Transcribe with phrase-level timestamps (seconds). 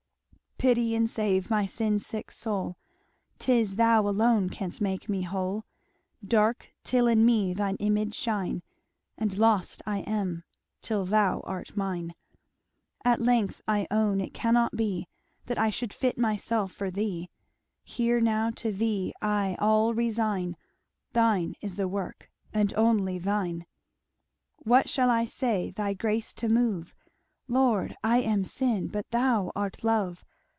[0.61, 2.77] "Pity and save my sin sick soul,
[3.39, 5.65] 'Tis thou alone canst make me whole;
[6.23, 8.61] Dark, till in me thine image shine,
[9.17, 10.43] And lost I am,
[10.83, 12.13] till thou art mine.
[13.03, 15.07] "At length I own it cannot be,
[15.47, 17.31] That I should fit myself for thee,
[17.83, 20.55] Here now to thee I all resign,
[21.13, 23.65] Thine is the work, and only thine.
[24.59, 26.93] "What shall I say thy grace to move?
[27.47, 30.23] Lord, I am sin, but thou art love!